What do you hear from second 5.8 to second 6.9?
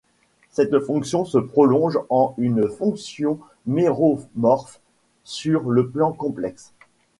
plan complexe.